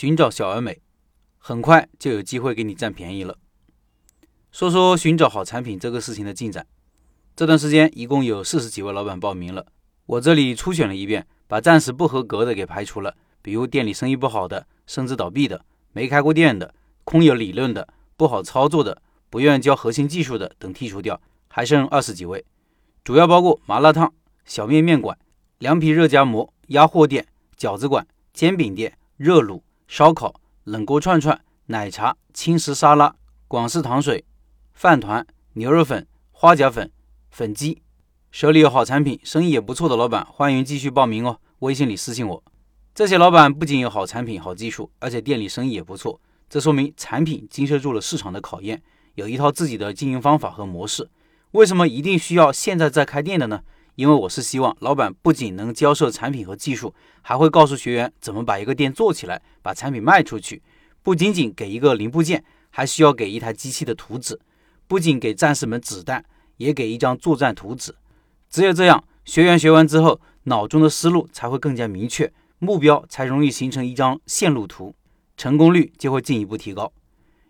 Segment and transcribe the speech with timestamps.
[0.00, 0.80] 寻找小而美，
[1.36, 3.36] 很快就有机会给你占便宜了。
[4.50, 6.66] 说说寻找好产品这个事情的进展。
[7.36, 9.66] 这段时间一共有四十几位老板报名了，
[10.06, 15.62] 我这里初选了一遍，把暂时不合格的给排除了，比如店里生意不好的、甚至倒闭的、
[15.92, 16.74] 没开过店的、
[17.04, 17.86] 空有理论的、
[18.16, 22.42] 不好操作的、不愿教核心技术的等剔除掉，还剩二十几位，
[23.04, 24.10] 主要包括麻辣烫、
[24.46, 25.18] 小面面馆、
[25.58, 27.26] 凉皮热夹馍、鸭货店、
[27.58, 29.60] 饺子馆、煎饼店、热卤。
[29.90, 33.12] 烧烤、冷锅串串、奶茶、轻食沙拉、
[33.48, 34.24] 广式糖水、
[34.72, 36.88] 饭团、牛肉粉、花甲粉、
[37.28, 37.82] 粉鸡，
[38.30, 41.40] 手里有好产品、生意也不错的老板，欢迎继续报名哦。
[41.58, 42.44] 微信里私信我。
[42.94, 48.80] 这些老板不仅有好产品、好技术，而且店里生意也不错，这说明产品经受住了市场的考验，
[49.16, 51.10] 有一套自己的经营方法和模式。
[51.50, 53.62] 为什么一定需要现在在开店的呢？
[54.00, 60.62] 因为我是希望老板不仅能教授产品和技术，还会告诉学员怎么把一个店做起来，把产品卖出去。
[61.02, 64.36] 不仅仅给一个零部件，还需要给一台机器的图纸；
[64.86, 66.24] 不仅给战士们子弹，
[66.56, 67.94] 也给一张作战图纸。
[68.48, 74.94] 只有这样，学员学完之后，脑中的思路才会更加明确，目标才容易形成一张线路图，
[75.36, 76.90] 成功率就会进一步提高。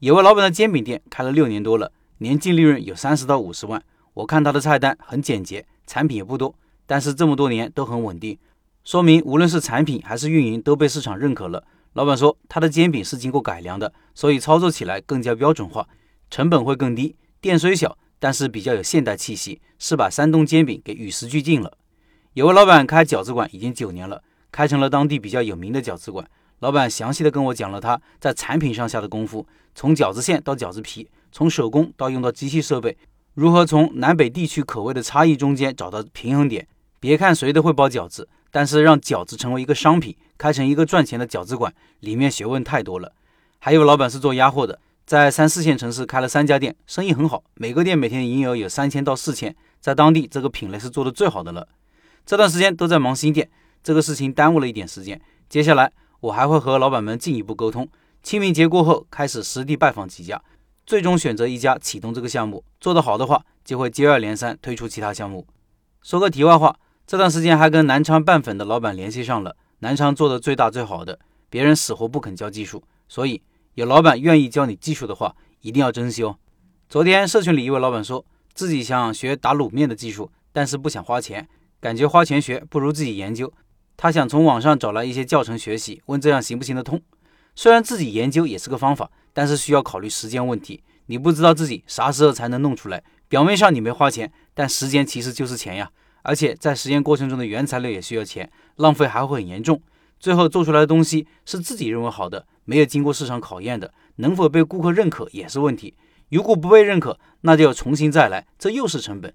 [0.00, 3.80] 有位老板的煎饼店开了六年多了，年净利润有三十到五十万。
[4.14, 5.66] 我看他的菜单很简洁。
[5.84, 6.54] 产品也不多，
[6.86, 8.38] 但是这么多年都很稳定，
[8.84, 11.62] 说明无论是产品还是运营都被市场认可了。
[11.94, 15.86] 老板说他的煎饼是经过改良的，所以操作起来更加标准化，
[16.30, 17.16] 成本会更低。
[17.40, 21.76] 店虽小，但是比较有现代气息，是把山东煎饼给与时俱进了。
[22.34, 26.26] 有位老板开饺子馆已经九年了，开成了当地比较有名的饺子馆。
[26.60, 32.96] 老板详细的跟我讲了他在产品上下的功夫，从饺子馅到饺子皮，从手工到用到机器设备。
[33.34, 36.68] 如何从南北地区口味的差异中间找到平衡点？
[37.00, 43.10] 别看谁都会包饺子，但是让饺子成为一个商品，开成一个赚钱的饺子馆，里面学问太多了。
[43.58, 51.66] 还有老板是做鸭货的，在三四线城市开了三家店，生意很好，每个店每天营业额有三千到四千，在当地这个品类是做的最好的了。
[52.26, 53.50] 这段时间都在忙新店，
[53.82, 55.18] 这个事情耽误了一点时间。
[55.48, 57.88] 接下来我还会和老板们进一步沟通，
[58.22, 60.42] 清明节过后开始实地拜访几家。
[60.84, 65.46] 最终选择一家启动这个项目，做得好的话，就会接二连三推出其他项目。
[66.02, 66.76] 说个题外话，
[67.06, 73.40] 这段时间还跟南昌拌粉的老板联系上了，南昌做的最大最好的，别人死活不肯教技术，所以
[73.74, 76.36] 有老板愿意教你技术的话，一定要珍惜哦。
[76.88, 81.48] 昨天社群里一位老板说自己想学打卤面的技术，但是不想花钱，
[81.80, 83.52] 感觉花钱学不如自己研究，
[83.96, 87.00] 他想从网上找来一些教程学习，问这样行不行得通？
[87.54, 89.10] 虽然自己研究也是个方法。
[89.32, 93.02] 但是需要考虑时间问题，你不知道自己啥时候才能弄出来。
[93.28, 95.90] 表面上你没花钱，但时间其实就是钱呀。
[96.22, 99.80] 而且在实验过程中的原材料也需要钱，浪费还会很严重。
[100.20, 105.94] 最后做出来的东西是自己认为好的，没有经过市场考验的，能否被顾客认可也是问题。
[106.28, 109.34] 如果不被认可，那就要重新再来，这又是成本。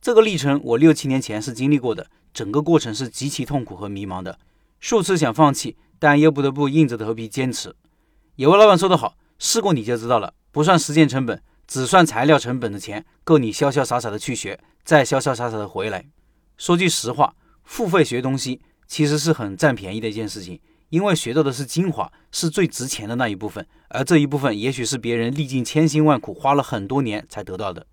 [0.00, 4.38] 这个历程我六七年前是经历过的，整个过程是极其痛苦和迷茫的，
[4.78, 7.74] 数次想放弃，但又不得不硬着头皮坚持。
[8.36, 9.16] 有位老板说得好。
[9.38, 16.06] 试过你就知道了，不算实践成本，只算材料成本的钱，够你潇潇洒洒的去学，再潇潇洒洒的回来。
[16.56, 27.86] 说句实话，付费学东西其实是很占便宜的一件事情，因为学到的是精华，是最值钱的那一部分，而这一部分也许是别人历尽千辛万苦，花了很多年才得到的。